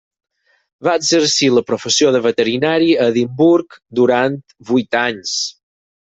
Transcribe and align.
Va 0.85 0.93
exercir 0.99 1.49
la 1.57 1.61
professió 1.67 2.13
de 2.15 2.21
veterinari 2.23 2.87
a 3.03 3.09
Edimburg 3.13 3.75
durant 3.99 4.39
vuit 4.71 4.99
anys. 5.01 5.35